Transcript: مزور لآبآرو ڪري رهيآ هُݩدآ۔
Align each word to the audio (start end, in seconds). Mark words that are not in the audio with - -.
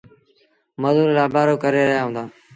مزور 0.81 1.07
لآبآرو 1.17 1.55
ڪري 1.63 1.81
رهيآ 1.89 2.03
هُݩدآ۔ 2.05 2.23